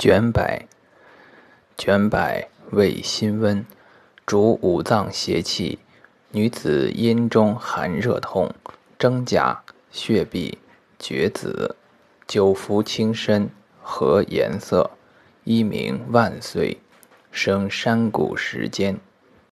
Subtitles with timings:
[0.00, 0.66] 卷柏，
[1.76, 3.66] 卷柏味辛温，
[4.24, 5.78] 主五脏邪气。
[6.30, 8.50] 女子阴中寒热痛，
[8.98, 10.56] 征甲、血闭、
[10.98, 11.76] 厥子，
[12.26, 13.50] 久服轻身，
[13.82, 14.90] 和颜色？
[15.44, 16.78] 一名万岁，
[17.30, 18.98] 生山谷时间。